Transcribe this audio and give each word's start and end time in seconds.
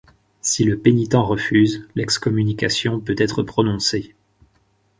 Si 0.41 0.63
le 0.63 0.79
pénitent 0.79 1.13
refuse, 1.13 1.87
l'excommunication 1.93 2.99
peut 2.99 3.13
être 3.19 3.43
prononcée. 3.43 4.15